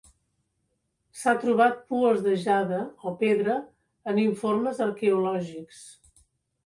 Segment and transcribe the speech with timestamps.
[1.23, 2.79] S'ha trobat pues de jade
[3.11, 3.59] o pedra
[4.13, 5.89] en informes arqueològics.